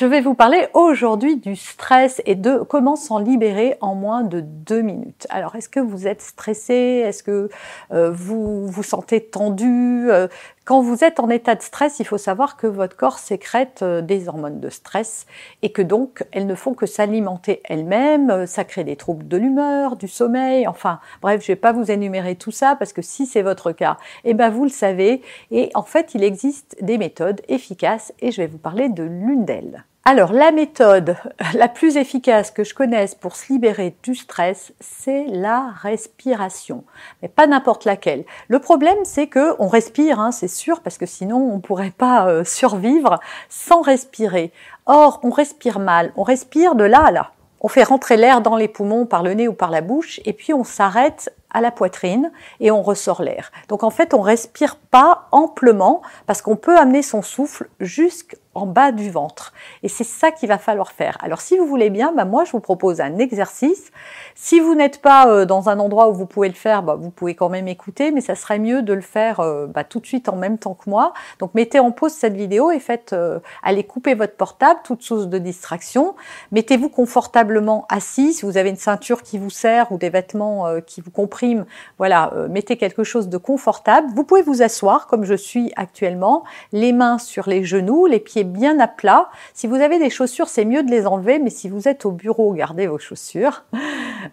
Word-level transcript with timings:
Je 0.00 0.06
vais 0.06 0.20
vous 0.20 0.34
parler 0.34 0.66
aujourd'hui 0.74 1.36
du 1.36 1.54
stress 1.54 2.20
et 2.26 2.34
de 2.34 2.58
comment 2.58 2.96
s'en 2.96 3.18
libérer 3.18 3.76
en 3.80 3.94
moins 3.94 4.22
de 4.22 4.40
deux 4.40 4.80
minutes. 4.80 5.26
Alors, 5.30 5.54
est-ce 5.54 5.68
que 5.68 5.78
vous 5.78 6.08
êtes 6.08 6.20
stressé? 6.20 6.74
Est-ce 6.74 7.22
que 7.22 7.48
euh, 7.92 8.10
vous 8.10 8.66
vous 8.66 8.82
sentez 8.82 9.20
tendu? 9.20 10.10
Euh, 10.10 10.26
Quand 10.64 10.80
vous 10.80 11.04
êtes 11.04 11.20
en 11.20 11.28
état 11.28 11.54
de 11.54 11.60
stress, 11.60 11.98
il 12.00 12.06
faut 12.06 12.16
savoir 12.16 12.56
que 12.56 12.66
votre 12.66 12.96
corps 12.96 13.18
sécrète 13.18 13.80
euh, 13.82 14.00
des 14.00 14.28
hormones 14.28 14.60
de 14.60 14.70
stress 14.70 15.26
et 15.60 15.72
que 15.72 15.82
donc 15.82 16.24
elles 16.32 16.46
ne 16.46 16.54
font 16.54 16.72
que 16.72 16.86
s'alimenter 16.86 17.60
elles-mêmes. 17.64 18.46
Ça 18.46 18.64
crée 18.64 18.82
des 18.82 18.96
troubles 18.96 19.28
de 19.28 19.36
l'humeur, 19.36 19.96
du 19.96 20.08
sommeil. 20.08 20.66
Enfin, 20.66 21.00
bref, 21.20 21.42
je 21.42 21.52
ne 21.52 21.54
vais 21.54 21.60
pas 21.60 21.72
vous 21.72 21.90
énumérer 21.90 22.36
tout 22.36 22.50
ça 22.50 22.76
parce 22.76 22.94
que 22.94 23.02
si 23.02 23.26
c'est 23.26 23.42
votre 23.42 23.72
cas, 23.72 23.98
eh 24.24 24.32
ben 24.32 24.48
vous 24.48 24.64
le 24.64 24.70
savez. 24.70 25.20
Et 25.50 25.70
en 25.74 25.82
fait, 25.82 26.14
il 26.14 26.24
existe 26.24 26.78
des 26.80 26.96
méthodes 26.96 27.42
efficaces 27.48 28.14
et 28.20 28.30
je 28.30 28.40
vais 28.40 28.48
vous 28.48 28.56
parler 28.56 28.88
de 28.88 29.02
l'une 29.02 29.44
d'elles. 29.44 29.84
Alors, 30.06 30.34
la 30.34 30.52
méthode 30.52 31.16
la 31.54 31.66
plus 31.66 31.96
efficace 31.96 32.50
que 32.50 32.62
je 32.62 32.74
connaisse 32.74 33.14
pour 33.14 33.36
se 33.36 33.50
libérer 33.50 33.96
du 34.02 34.14
stress, 34.14 34.74
c'est 34.78 35.24
la 35.28 35.70
respiration. 35.80 36.84
Mais 37.22 37.28
pas 37.28 37.46
n'importe 37.46 37.86
laquelle. 37.86 38.26
Le 38.48 38.58
problème, 38.58 38.98
c'est 39.04 39.28
que 39.28 39.54
on 39.58 39.66
respire, 39.66 40.20
hein, 40.20 40.30
c'est 40.30 40.48
sûr, 40.48 40.82
parce 40.82 40.98
que 40.98 41.06
sinon 41.06 41.38
on 41.38 41.56
ne 41.56 41.60
pourrait 41.62 41.94
pas 41.96 42.28
euh, 42.28 42.44
survivre 42.44 43.18
sans 43.48 43.80
respirer. 43.80 44.52
Or, 44.84 45.20
on 45.22 45.30
respire 45.30 45.78
mal. 45.78 46.12
On 46.16 46.22
respire 46.22 46.74
de 46.74 46.84
là 46.84 47.06
à 47.06 47.10
là. 47.10 47.30
On 47.62 47.68
fait 47.68 47.82
rentrer 47.82 48.18
l'air 48.18 48.42
dans 48.42 48.56
les 48.56 48.68
poumons 48.68 49.06
par 49.06 49.22
le 49.22 49.32
nez 49.32 49.48
ou 49.48 49.54
par 49.54 49.70
la 49.70 49.80
bouche, 49.80 50.20
et 50.26 50.34
puis 50.34 50.52
on 50.52 50.64
s'arrête 50.64 51.34
à 51.50 51.62
la 51.62 51.70
poitrine 51.70 52.30
et 52.60 52.70
on 52.70 52.82
ressort 52.82 53.22
l'air. 53.22 53.52
Donc 53.68 53.84
en 53.84 53.90
fait, 53.90 54.12
on 54.12 54.20
respire 54.20 54.76
pas 54.76 55.28
amplement 55.32 56.02
parce 56.26 56.42
qu'on 56.42 56.56
peut 56.56 56.76
amener 56.76 57.00
son 57.00 57.22
souffle 57.22 57.70
jusqu'à 57.80 58.36
en 58.54 58.66
bas 58.66 58.92
du 58.92 59.10
ventre. 59.10 59.52
Et 59.82 59.88
c'est 59.88 60.04
ça 60.04 60.30
qu'il 60.30 60.48
va 60.48 60.58
falloir 60.58 60.92
faire. 60.92 61.16
Alors 61.20 61.40
si 61.40 61.56
vous 61.58 61.66
voulez 61.66 61.90
bien, 61.90 62.12
bah, 62.12 62.24
moi 62.24 62.44
je 62.44 62.52
vous 62.52 62.60
propose 62.60 63.00
un 63.00 63.18
exercice. 63.18 63.90
Si 64.34 64.60
vous 64.60 64.74
n'êtes 64.74 65.00
pas 65.00 65.28
euh, 65.28 65.44
dans 65.44 65.68
un 65.68 65.78
endroit 65.78 66.08
où 66.08 66.14
vous 66.14 66.26
pouvez 66.26 66.48
le 66.48 66.54
faire, 66.54 66.82
bah, 66.82 66.96
vous 66.98 67.10
pouvez 67.10 67.34
quand 67.34 67.48
même 67.48 67.68
écouter, 67.68 68.10
mais 68.10 68.20
ça 68.20 68.34
serait 68.34 68.58
mieux 68.58 68.82
de 68.82 68.92
le 68.92 69.00
faire 69.00 69.40
euh, 69.40 69.66
bah, 69.66 69.84
tout 69.84 70.00
de 70.00 70.06
suite 70.06 70.28
en 70.28 70.36
même 70.36 70.58
temps 70.58 70.74
que 70.74 70.88
moi. 70.88 71.12
Donc 71.38 71.54
mettez 71.54 71.78
en 71.78 71.90
pause 71.90 72.12
cette 72.12 72.34
vidéo 72.34 72.70
et 72.70 72.78
faites, 72.78 73.12
euh, 73.12 73.38
allez 73.62 73.84
couper 73.84 74.14
votre 74.14 74.36
portable, 74.36 74.80
toute 74.84 75.02
source 75.02 75.26
de 75.26 75.38
distraction. 75.38 76.14
Mettez-vous 76.52 76.88
confortablement 76.88 77.86
assis. 77.88 78.34
Si 78.34 78.46
vous 78.46 78.56
avez 78.56 78.70
une 78.70 78.76
ceinture 78.76 79.22
qui 79.22 79.38
vous 79.38 79.50
sert 79.50 79.92
ou 79.92 79.98
des 79.98 80.10
vêtements 80.10 80.80
qui 80.86 81.00
vous 81.00 81.10
compriment, 81.10 81.64
voilà, 81.98 82.32
mettez 82.48 82.76
quelque 82.76 83.04
chose 83.04 83.28
de 83.28 83.38
confortable. 83.38 84.08
Vous 84.14 84.24
pouvez 84.24 84.42
vous 84.42 84.62
asseoir 84.62 85.06
comme 85.06 85.24
je 85.24 85.34
suis 85.34 85.72
actuellement, 85.76 86.44
les 86.72 86.92
mains 86.92 87.18
sur 87.18 87.48
les 87.48 87.64
genoux, 87.64 88.06
les 88.06 88.20
pieds 88.20 88.43
bien 88.44 88.78
à 88.80 88.88
plat. 88.88 89.28
Si 89.52 89.66
vous 89.66 89.76
avez 89.76 89.98
des 89.98 90.10
chaussures, 90.10 90.48
c'est 90.48 90.64
mieux 90.64 90.82
de 90.82 90.90
les 90.90 91.06
enlever, 91.06 91.38
mais 91.38 91.50
si 91.50 91.68
vous 91.68 91.88
êtes 91.88 92.04
au 92.06 92.10
bureau, 92.10 92.52
gardez 92.52 92.86
vos 92.86 92.98
chaussures, 92.98 93.64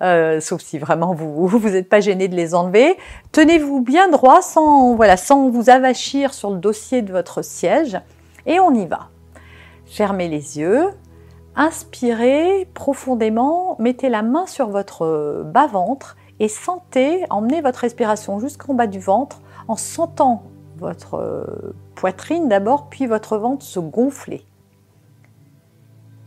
euh, 0.01 0.39
sauf 0.39 0.61
si 0.61 0.77
vraiment 0.77 1.13
vous 1.13 1.47
vous 1.47 1.69
n'êtes 1.69 1.89
pas 1.89 1.99
gêné 1.99 2.27
de 2.27 2.35
les 2.35 2.53
enlever. 2.55 2.97
Tenez-vous 3.31 3.81
bien 3.81 4.09
droit 4.09 4.41
sans, 4.41 4.95
voilà, 4.95 5.17
sans 5.17 5.49
vous 5.49 5.69
avachir 5.69 6.33
sur 6.33 6.51
le 6.51 6.57
dossier 6.57 7.01
de 7.01 7.11
votre 7.11 7.43
siège, 7.43 7.99
et 8.45 8.59
on 8.59 8.73
y 8.73 8.85
va. 8.85 9.09
Fermez 9.85 10.29
les 10.29 10.57
yeux, 10.57 10.89
inspirez 11.55 12.67
profondément, 12.73 13.75
mettez 13.79 14.09
la 14.09 14.21
main 14.21 14.45
sur 14.47 14.69
votre 14.69 15.43
bas-ventre 15.45 16.15
et 16.39 16.47
sentez, 16.47 17.25
emmenez 17.29 17.61
votre 17.61 17.79
respiration 17.79 18.39
jusqu'en 18.39 18.73
bas 18.73 18.87
du 18.87 18.99
ventre 18.99 19.41
en 19.67 19.75
sentant 19.75 20.43
votre 20.81 21.15
euh, 21.15 21.73
poitrine 21.95 22.49
d'abord, 22.49 22.89
puis 22.89 23.05
votre 23.05 23.37
ventre 23.37 23.63
se 23.63 23.79
gonfler. 23.79 24.45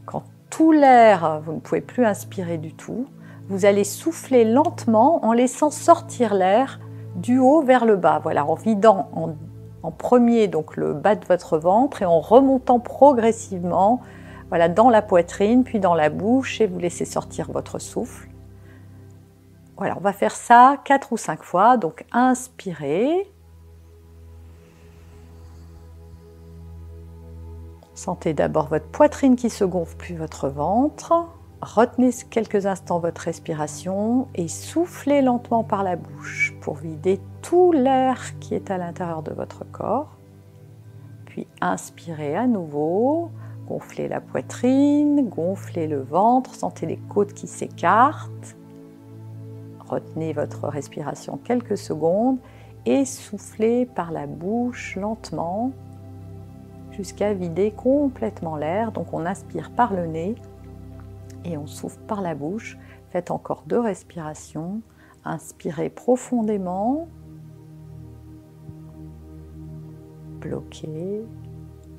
Quand 0.06 0.22
tout 0.48 0.72
l'air, 0.72 1.42
vous 1.44 1.52
ne 1.54 1.60
pouvez 1.60 1.80
plus 1.80 2.06
inspirer 2.06 2.56
du 2.56 2.72
tout, 2.72 3.06
vous 3.48 3.66
allez 3.66 3.84
souffler 3.84 4.44
lentement 4.44 5.24
en 5.24 5.32
laissant 5.32 5.70
sortir 5.70 6.34
l'air 6.34 6.80
du 7.16 7.38
haut 7.38 7.62
vers 7.62 7.84
le 7.84 7.96
bas. 7.96 8.20
Voilà, 8.22 8.46
en 8.46 8.54
vidant 8.54 9.10
en, 9.12 9.90
premier 9.90 10.48
donc 10.48 10.76
le 10.76 10.94
bas 10.94 11.14
de 11.14 11.26
votre 11.26 11.58
ventre 11.58 12.00
et 12.00 12.06
en 12.06 12.20
remontant 12.20 12.80
progressivement 12.80 14.00
voilà, 14.48 14.70
dans 14.70 14.88
la 14.88 15.02
poitrine, 15.02 15.62
puis 15.62 15.78
dans 15.78 15.94
la 15.94 16.08
bouche 16.08 16.62
et 16.62 16.66
vous 16.66 16.78
laissez 16.78 17.04
sortir 17.04 17.50
votre 17.52 17.78
souffle. 17.78 18.30
Voilà, 19.76 19.96
on 19.98 20.00
va 20.00 20.12
faire 20.14 20.34
ça 20.34 20.76
quatre 20.84 21.12
ou 21.12 21.16
cinq 21.16 21.42
fois. 21.42 21.76
Donc 21.76 22.06
inspirez. 22.12 23.30
Sentez 27.94 28.34
d'abord 28.34 28.66
votre 28.66 28.88
poitrine 28.88 29.36
qui 29.36 29.50
se 29.50 29.64
gonfle, 29.64 29.96
puis 29.96 30.14
votre 30.14 30.48
ventre. 30.48 31.12
Retenez 31.62 32.10
quelques 32.28 32.66
instants 32.66 32.98
votre 32.98 33.22
respiration 33.22 34.28
et 34.34 34.48
soufflez 34.48 35.22
lentement 35.22 35.62
par 35.62 35.82
la 35.84 35.96
bouche 35.96 36.54
pour 36.60 36.74
vider 36.74 37.20
tout 37.40 37.72
l'air 37.72 38.38
qui 38.40 38.54
est 38.54 38.70
à 38.70 38.78
l'intérieur 38.78 39.22
de 39.22 39.32
votre 39.32 39.64
corps. 39.70 40.10
Puis 41.24 41.46
inspirez 41.60 42.36
à 42.36 42.46
nouveau, 42.46 43.30
gonflez 43.66 44.08
la 44.08 44.20
poitrine, 44.20 45.28
gonflez 45.28 45.86
le 45.86 46.02
ventre, 46.02 46.54
sentez 46.54 46.86
les 46.86 46.98
côtes 46.98 47.32
qui 47.32 47.46
s'écartent. 47.46 48.56
Retenez 49.88 50.32
votre 50.32 50.68
respiration 50.68 51.38
quelques 51.42 51.78
secondes 51.78 52.38
et 52.86 53.04
soufflez 53.04 53.86
par 53.86 54.10
la 54.10 54.26
bouche 54.26 54.96
lentement 54.96 55.70
jusqu'à 56.96 57.34
vider 57.34 57.70
complètement 57.70 58.56
l'air. 58.56 58.92
Donc 58.92 59.12
on 59.12 59.26
inspire 59.26 59.70
par 59.70 59.94
le 59.94 60.06
nez 60.06 60.34
et 61.44 61.56
on 61.56 61.66
souffle 61.66 62.00
par 62.06 62.22
la 62.22 62.34
bouche. 62.34 62.78
Faites 63.10 63.30
encore 63.30 63.64
deux 63.66 63.80
respirations. 63.80 64.80
Inspirez 65.24 65.90
profondément. 65.90 67.08
Bloquez. 70.40 71.24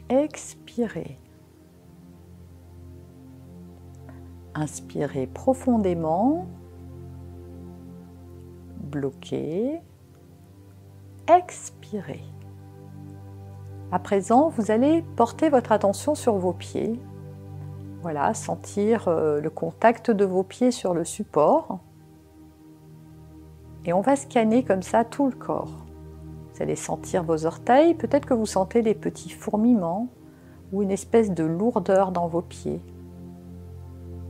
Expirez. 0.10 1.20
Inspirez 4.54 5.28
profondément. 5.28 6.48
Bloquez. 8.80 9.82
Expirez. 11.28 12.24
À 13.96 14.00
présent, 14.00 14.50
vous 14.50 14.72
allez 14.72 15.06
porter 15.16 15.48
votre 15.48 15.72
attention 15.72 16.16
sur 16.16 16.36
vos 16.36 16.52
pieds. 16.52 17.00
Voilà, 18.02 18.34
sentir 18.34 19.08
euh, 19.08 19.40
le 19.40 19.50
contact 19.50 20.12
de 20.12 20.26
vos 20.26 20.44
pieds 20.44 20.72
sur 20.72 20.94
le 20.94 21.06
support. 21.06 21.80
Et 23.86 23.94
on 23.94 24.02
va 24.02 24.18
scanner 24.18 24.66
comme 24.66 24.82
ça 24.82 25.06
tout 25.06 25.28
le 25.28 25.32
corps. 25.32 25.86
Vous 26.52 26.62
allez 26.62 26.76
sentir 26.76 27.24
vos 27.24 27.46
orteils, 27.46 27.94
peut-être 27.94 28.26
que 28.26 28.34
vous 28.34 28.46
sentez 28.46 28.82
des 28.82 28.96
petits 28.96 29.30
fourmillements 29.30 30.10
ou 30.74 30.84
une 30.84 30.92
espèce 30.92 31.32
de 31.32 31.46
lourdeur 31.46 32.12
dans 32.12 32.28
vos 32.28 32.42
pieds. 32.42 32.82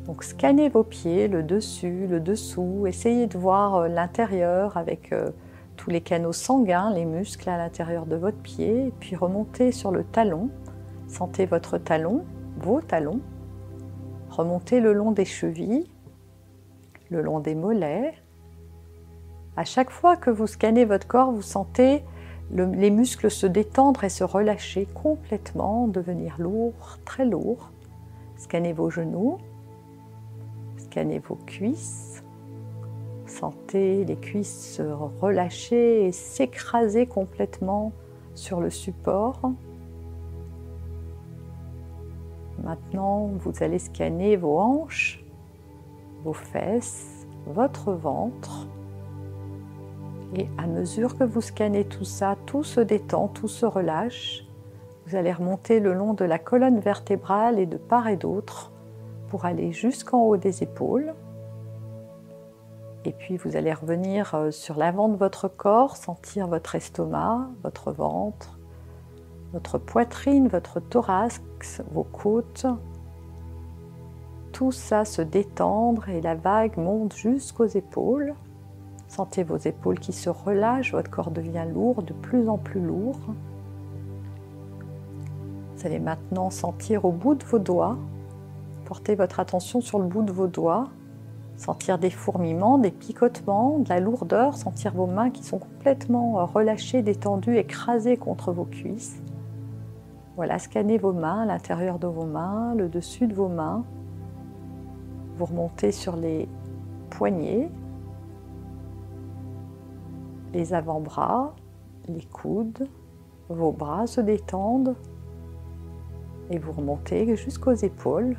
Donc 0.05 0.23
scannez 0.23 0.69
vos 0.69 0.83
pieds, 0.83 1.27
le 1.27 1.41
dessus, 1.41 2.05
le 2.05 2.19
dessous, 2.19 2.85
essayez 2.85 3.25
de 3.25 3.39
voir 3.39 3.77
euh, 3.77 3.87
l'intérieur 3.87 4.77
avec 4.77 5.11
euh, 5.11 5.31
tous 5.75 5.89
les 5.89 6.01
canaux 6.01 6.33
sanguins, 6.33 6.91
les 6.91 7.05
muscles 7.05 7.49
à 7.49 7.57
l'intérieur 7.57 8.05
de 8.05 8.15
votre 8.15 8.37
pied, 8.37 8.93
puis 8.99 9.15
remontez 9.15 9.71
sur 9.71 9.91
le 9.91 10.03
talon. 10.03 10.49
Sentez 11.07 11.45
votre 11.45 11.77
talon, 11.77 12.25
vos 12.57 12.81
talons. 12.81 13.21
Remontez 14.29 14.79
le 14.79 14.93
long 14.93 15.11
des 15.11 15.25
chevilles, 15.25 15.89
le 17.09 17.21
long 17.21 17.39
des 17.39 17.55
mollets. 17.55 18.13
À 19.55 19.63
chaque 19.63 19.91
fois 19.91 20.17
que 20.17 20.29
vous 20.29 20.47
scannez 20.47 20.83
votre 20.83 21.07
corps, 21.07 21.31
vous 21.31 21.41
sentez 21.41 22.03
les 22.51 22.91
muscles 22.91 23.31
se 23.31 23.47
détendre 23.47 24.03
et 24.03 24.09
se 24.09 24.23
relâcher 24.23 24.87
complètement, 24.93 25.87
devenir 25.87 26.35
lourds, 26.39 26.99
très 27.05 27.25
lourds. 27.25 27.71
Scannez 28.37 28.73
vos 28.73 28.89
genoux, 28.89 29.37
scanner 30.77 31.19
vos 31.19 31.35
cuisses. 31.35 32.24
Sentez 33.39 34.05
les 34.05 34.15
cuisses 34.15 34.75
se 34.77 34.81
relâcher 34.81 36.05
et 36.05 36.13
s'écraser 36.13 37.05
complètement 37.05 37.91
sur 38.33 38.61
le 38.61 38.69
support. 38.69 39.51
Maintenant, 42.63 43.31
vous 43.39 43.51
allez 43.59 43.79
scanner 43.79 44.37
vos 44.37 44.57
hanches, 44.57 45.21
vos 46.23 46.31
fesses, 46.31 47.27
votre 47.45 47.91
ventre. 47.91 48.67
Et 50.37 50.47
à 50.57 50.65
mesure 50.65 51.17
que 51.17 51.25
vous 51.25 51.41
scannez 51.41 51.83
tout 51.83 52.05
ça, 52.05 52.37
tout 52.45 52.63
se 52.63 52.79
détend, 52.79 53.27
tout 53.27 53.49
se 53.49 53.65
relâche. 53.65 54.45
Vous 55.07 55.17
allez 55.17 55.33
remonter 55.33 55.81
le 55.81 55.93
long 55.93 56.13
de 56.13 56.23
la 56.23 56.39
colonne 56.39 56.79
vertébrale 56.79 57.59
et 57.59 57.65
de 57.65 57.77
part 57.77 58.07
et 58.07 58.15
d'autre 58.15 58.71
pour 59.27 59.43
aller 59.43 59.73
jusqu'en 59.73 60.21
haut 60.21 60.37
des 60.37 60.63
épaules. 60.63 61.13
Et 63.05 63.11
puis 63.11 63.37
vous 63.37 63.55
allez 63.55 63.71
revenir 63.71 64.33
euh, 64.33 64.49
sur 64.49 64.77
l'avant 64.77 65.09
de 65.09 65.15
votre 65.15 65.47
corps, 65.47 65.95
sentir 65.95 66.47
votre 66.47 66.73
estomac, 66.73 67.47
votre 67.61 67.91
ventre, 67.91 68.57
votre 69.53 69.77
poitrine, 69.77 70.47
votre 70.47 70.79
thorax, 70.79 71.83
vos 71.91 72.03
côtes. 72.03 72.65
Tout 74.51 74.71
ça 74.71 75.05
se 75.05 75.21
détendre 75.21 76.09
et 76.09 76.19
la 76.19 76.33
vague 76.33 76.77
monte 76.77 77.15
jusqu'aux 77.15 77.67
épaules. 77.67 78.33
Sentez 79.07 79.43
vos 79.43 79.57
épaules 79.57 79.99
qui 79.99 80.11
se 80.11 80.31
relâchent, 80.31 80.91
votre 80.91 81.11
corps 81.11 81.29
devient 81.29 81.65
lourd, 81.71 82.01
de 82.01 82.13
plus 82.13 82.49
en 82.49 82.57
plus 82.57 82.81
lourd. 82.81 83.19
Vous 85.75 85.85
allez 85.85 85.99
maintenant 85.99 86.49
sentir 86.49 87.05
au 87.05 87.11
bout 87.11 87.35
de 87.35 87.45
vos 87.45 87.59
doigts, 87.59 87.97
portez 88.85 89.13
votre 89.13 89.39
attention 89.39 89.79
sur 89.79 89.99
le 89.99 90.07
bout 90.07 90.23
de 90.23 90.31
vos 90.31 90.47
doigts, 90.47 90.89
sentir 91.57 91.97
des 91.97 92.09
fourmillements, 92.09 92.77
des 92.77 92.91
picotements, 92.91 93.79
de 93.79 93.89
la 93.89 93.99
lourdeur, 93.99 94.57
sentir 94.57 94.93
vos 94.93 95.07
mains 95.07 95.29
qui 95.29 95.43
sont 95.43 95.59
complètement 95.59 96.45
relâchées, 96.45 97.01
détendues, 97.01 97.57
écrasées 97.57 98.17
contre 98.17 98.51
vos 98.51 98.65
cuisses. 98.65 99.21
Voilà, 100.35 100.59
scannez 100.59 100.97
vos 100.97 101.13
mains, 101.13 101.45
l'intérieur 101.45 101.97
de 101.97 102.07
vos 102.07 102.25
mains, 102.25 102.75
le 102.75 102.89
dessus 102.89 103.27
de 103.27 103.33
vos 103.33 103.47
mains. 103.47 103.85
Vous 105.37 105.45
remontez 105.45 105.91
sur 105.91 106.17
les 106.17 106.49
poignets, 107.09 107.69
les 110.53 110.73
avant-bras, 110.73 111.55
les 112.07 112.25
coudes, 112.25 112.87
vos 113.49 113.71
bras 113.71 114.07
se 114.07 114.21
détendent, 114.21 114.95
et 116.49 116.59
vous 116.59 116.71
remontez 116.71 117.35
jusqu'aux 117.35 117.73
épaules. 117.73 118.35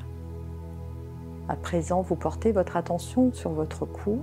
À 1.48 1.54
présent, 1.54 2.02
vous 2.02 2.16
portez 2.16 2.50
votre 2.50 2.76
attention 2.76 3.32
sur 3.32 3.52
votre 3.52 3.86
cou, 3.86 4.18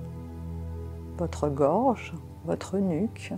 votre 1.17 1.47
gorge, 1.47 2.13
votre 2.45 2.79
nuque. 2.79 3.33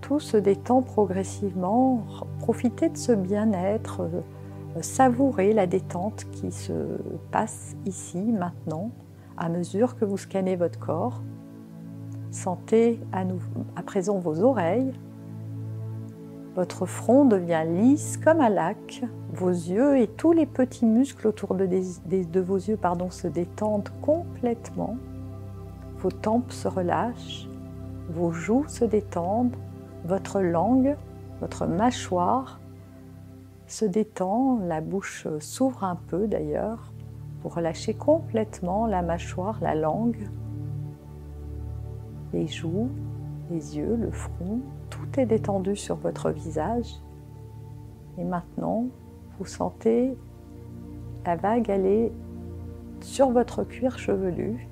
Tout 0.00 0.18
se 0.18 0.36
détend 0.36 0.82
progressivement. 0.82 2.02
Profitez 2.40 2.88
de 2.88 2.96
ce 2.96 3.12
bien-être, 3.12 4.00
euh, 4.02 4.82
savourez 4.82 5.52
la 5.52 5.68
détente 5.68 6.24
qui 6.32 6.50
se 6.50 6.72
passe 7.30 7.76
ici, 7.86 8.18
maintenant, 8.18 8.90
à 9.36 9.48
mesure 9.48 9.96
que 9.96 10.04
vous 10.04 10.18
scannez 10.18 10.56
votre 10.56 10.80
corps. 10.80 11.22
Sentez 12.32 13.00
à, 13.12 13.22
à 13.76 13.82
présent 13.82 14.18
vos 14.18 14.42
oreilles, 14.42 14.92
votre 16.54 16.86
front 16.86 17.24
devient 17.24 17.64
lisse 17.66 18.16
comme 18.16 18.40
un 18.40 18.48
lac. 18.48 19.02
Vos 19.32 19.50
yeux 19.50 19.98
et 19.98 20.06
tous 20.06 20.32
les 20.32 20.46
petits 20.46 20.86
muscles 20.86 21.26
autour 21.26 21.54
de, 21.56 22.40
vos 22.40 22.56
yeux 22.56 22.76
pardon, 22.76 23.10
se 23.10 23.26
détendent 23.26 23.90
complètement. 24.00 24.96
Vos 25.98 26.12
tempes 26.12 26.52
se 26.52 26.68
relâchent. 26.68 27.48
Vos 28.08 28.30
joues 28.30 28.66
se 28.68 28.84
détendent. 28.84 29.56
Votre 30.04 30.40
langue, 30.40 30.96
votre 31.40 31.66
mâchoire 31.66 32.60
se 33.66 33.84
détend. 33.84 34.58
La 34.60 34.80
bouche 34.80 35.26
s'ouvre 35.40 35.82
un 35.82 35.96
peu 35.96 36.28
d'ailleurs. 36.28 36.92
Vous 37.42 37.48
relâchez 37.48 37.94
complètement 37.94 38.86
la 38.86 39.02
mâchoire, 39.02 39.58
la 39.60 39.74
langue, 39.74 40.28
les 42.32 42.46
joues, 42.46 42.88
les 43.50 43.76
yeux, 43.76 43.96
le 43.96 44.10
front, 44.10 44.60
est 45.16 45.26
détendu 45.26 45.76
sur 45.76 45.96
votre 45.96 46.30
visage. 46.30 47.00
Et 48.18 48.24
maintenant, 48.24 48.86
vous 49.38 49.46
sentez 49.46 50.16
la 51.26 51.36
vague 51.36 51.70
aller 51.70 52.12
sur 53.00 53.30
votre 53.30 53.64
cuir 53.64 53.98
chevelu 53.98 54.68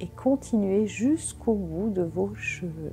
et 0.00 0.08
continuer 0.08 0.86
jusqu'au 0.86 1.54
bout 1.54 1.90
de 1.90 2.02
vos 2.02 2.34
cheveux. 2.34 2.92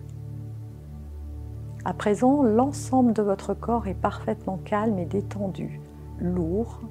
À 1.86 1.94
présent, 1.94 2.44
l'ensemble 2.44 3.14
de 3.14 3.22
votre 3.22 3.54
corps 3.54 3.88
est 3.88 4.00
parfaitement 4.00 4.60
calme 4.64 5.00
et 5.00 5.06
détendu, 5.06 5.80
lourd. 6.20 6.82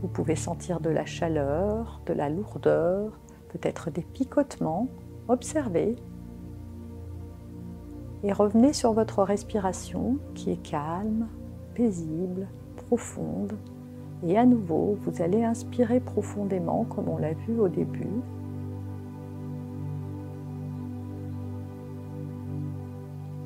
Vous 0.00 0.08
pouvez 0.08 0.36
sentir 0.36 0.80
de 0.80 0.88
la 0.88 1.04
chaleur, 1.04 2.00
de 2.06 2.12
la 2.12 2.28
lourdeur, 2.30 3.18
peut-être 3.48 3.90
des 3.90 4.02
picotements. 4.02 4.88
Observez 5.28 5.96
et 8.26 8.32
revenez 8.32 8.72
sur 8.72 8.92
votre 8.92 9.22
respiration 9.22 10.18
qui 10.34 10.50
est 10.50 10.60
calme, 10.60 11.28
paisible, 11.74 12.48
profonde. 12.88 13.52
Et 14.26 14.36
à 14.36 14.44
nouveau, 14.44 14.98
vous 15.02 15.22
allez 15.22 15.44
inspirer 15.44 16.00
profondément 16.00 16.84
comme 16.84 17.08
on 17.08 17.18
l'a 17.18 17.34
vu 17.34 17.60
au 17.60 17.68
début. 17.68 18.20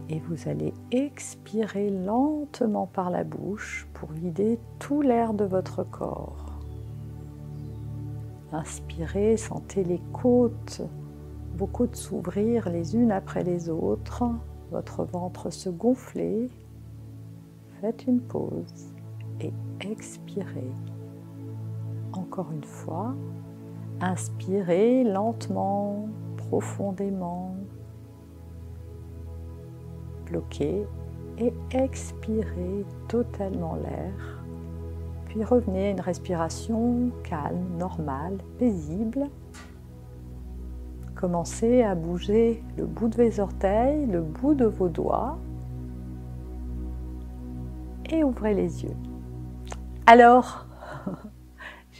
Et 0.08 0.18
vous 0.20 0.48
allez 0.48 0.72
expirer 0.92 1.90
lentement 1.90 2.86
par 2.86 3.10
la 3.10 3.22
bouche 3.22 3.86
pour 3.92 4.10
vider 4.10 4.58
tout 4.78 5.02
l'air 5.02 5.34
de 5.34 5.44
votre 5.44 5.84
corps. 5.84 6.54
Inspirez, 8.50 9.36
sentez 9.36 9.84
les 9.84 10.00
côtes, 10.14 10.80
vos 11.58 11.66
côtes 11.66 11.96
s'ouvrir 11.96 12.70
les 12.70 12.96
unes 12.96 13.12
après 13.12 13.44
les 13.44 13.68
autres 13.68 14.24
votre 14.70 15.04
ventre 15.04 15.50
se 15.50 15.68
gonfler, 15.68 16.48
faites 17.80 18.06
une 18.06 18.20
pause 18.20 18.94
et 19.40 19.52
expirez. 19.80 20.70
Encore 22.12 22.50
une 22.52 22.64
fois, 22.64 23.14
inspirez 24.00 25.04
lentement, 25.04 26.08
profondément, 26.36 27.54
bloquez 30.26 30.86
et 31.38 31.52
expirez 31.72 32.84
totalement 33.08 33.76
l'air. 33.76 34.42
Puis 35.26 35.44
revenez 35.44 35.86
à 35.86 35.90
une 35.90 36.00
respiration 36.00 37.10
calme, 37.22 37.76
normale, 37.78 38.38
paisible. 38.58 39.28
Commencez 41.20 41.82
à 41.82 41.94
bouger 41.94 42.62
le 42.78 42.86
bout 42.86 43.08
de 43.08 43.22
vos 43.22 43.40
orteils, 43.40 44.06
le 44.06 44.22
bout 44.22 44.54
de 44.54 44.64
vos 44.64 44.88
doigts 44.88 45.38
et 48.10 48.24
ouvrez 48.24 48.54
les 48.54 48.84
yeux. 48.84 48.96
Alors, 50.06 50.66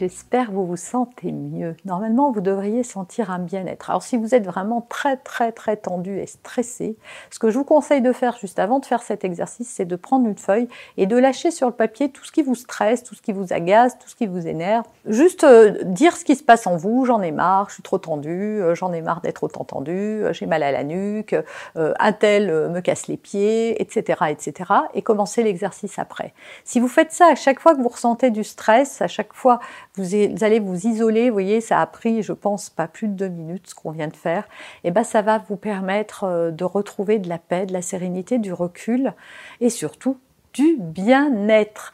J'espère 0.01 0.47
que 0.47 0.53
vous 0.53 0.65
vous 0.65 0.77
sentez 0.77 1.31
mieux. 1.31 1.75
Normalement, 1.85 2.31
vous 2.31 2.41
devriez 2.41 2.81
sentir 2.81 3.29
un 3.29 3.37
bien-être. 3.37 3.91
Alors 3.91 4.01
si 4.01 4.17
vous 4.17 4.33
êtes 4.33 4.47
vraiment 4.47 4.81
très 4.81 5.15
très 5.15 5.51
très 5.51 5.77
tendu 5.77 6.17
et 6.17 6.25
stressé, 6.25 6.97
ce 7.29 7.37
que 7.37 7.51
je 7.51 7.59
vous 7.59 7.63
conseille 7.63 8.01
de 8.01 8.11
faire 8.11 8.35
juste 8.37 8.57
avant 8.57 8.79
de 8.79 8.85
faire 8.87 9.03
cet 9.03 9.23
exercice, 9.23 9.69
c'est 9.69 9.85
de 9.85 9.95
prendre 9.95 10.25
une 10.25 10.39
feuille 10.39 10.67
et 10.97 11.05
de 11.05 11.15
lâcher 11.15 11.51
sur 11.51 11.67
le 11.67 11.75
papier 11.75 12.09
tout 12.09 12.25
ce 12.25 12.31
qui 12.31 12.41
vous 12.41 12.55
stresse, 12.55 13.03
tout 13.03 13.13
ce 13.13 13.21
qui 13.21 13.31
vous 13.31 13.53
agace, 13.53 13.99
tout 13.99 14.09
ce 14.09 14.15
qui 14.15 14.25
vous 14.25 14.47
énerve. 14.47 14.85
Juste 15.05 15.43
euh, 15.43 15.83
dire 15.83 16.17
ce 16.17 16.25
qui 16.25 16.35
se 16.35 16.43
passe 16.43 16.65
en 16.65 16.77
vous, 16.77 17.05
j'en 17.05 17.21
ai 17.21 17.29
marre, 17.29 17.69
je 17.69 17.75
suis 17.75 17.83
trop 17.83 17.99
tendu, 17.99 18.31
euh, 18.31 18.73
j'en 18.73 18.93
ai 18.93 19.01
marre 19.01 19.21
d'être 19.21 19.43
autant 19.43 19.65
tendu, 19.65 19.91
euh, 19.91 20.33
j'ai 20.33 20.47
mal 20.47 20.63
à 20.63 20.71
la 20.71 20.83
nuque, 20.83 21.35
un 21.75 22.13
tel 22.13 22.71
me 22.71 22.79
casse 22.79 23.05
les 23.05 23.17
pieds, 23.17 23.79
etc. 23.79 24.23
etc. 24.29 24.71
et 24.95 25.03
commencer 25.03 25.43
l'exercice 25.43 25.99
après. 25.99 26.33
Si 26.63 26.79
vous 26.79 26.87
faites 26.87 27.11
ça 27.11 27.27
à 27.27 27.35
chaque 27.35 27.59
fois 27.59 27.75
que 27.75 27.81
vous 27.81 27.89
ressentez 27.89 28.31
du 28.31 28.43
stress, 28.43 28.99
à 29.03 29.07
chaque 29.07 29.33
fois 29.33 29.59
vous, 29.97 30.43
allez 30.43 30.59
vous 30.59 30.87
isoler, 30.87 31.29
vous 31.29 31.35
voyez, 31.35 31.59
ça 31.59 31.81
a 31.81 31.85
pris, 31.85 32.23
je 32.23 32.31
pense, 32.31 32.69
pas 32.69 32.87
plus 32.87 33.07
de 33.07 33.13
deux 33.13 33.27
minutes 33.27 33.67
ce 33.67 33.75
qu'on 33.75 33.91
vient 33.91 34.07
de 34.07 34.15
faire, 34.15 34.47
et 34.83 34.91
ben 34.91 35.03
ça 35.03 35.21
va 35.21 35.39
vous 35.49 35.57
permettre 35.57 36.23
euh, 36.23 36.51
de 36.51 36.63
retrouver 36.63 37.19
de 37.19 37.27
la 37.27 37.37
paix, 37.37 37.65
de 37.65 37.73
la 37.73 37.81
sérénité, 37.81 38.37
du 38.37 38.53
recul 38.53 39.13
et 39.59 39.69
surtout 39.69 40.17
du 40.53 40.77
bien-être. 40.79 41.93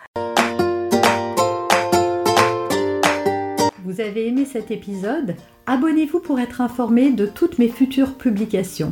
Vous 3.84 4.02
avez 4.02 4.28
aimé 4.28 4.46
cet 4.46 4.70
épisode? 4.70 5.36
Abonnez-vous 5.66 6.20
pour 6.20 6.40
être 6.40 6.62
informé 6.62 7.12
de 7.12 7.26
toutes 7.26 7.58
mes 7.58 7.70
futures 7.70 8.16
publications. 8.16 8.92